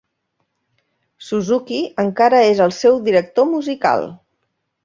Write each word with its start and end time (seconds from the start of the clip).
Suzuki 1.25 1.77
encara 2.05 2.41
és 2.55 2.65
el 2.67 2.75
seu 2.81 3.01
director 3.11 3.51
musical. 3.55 4.11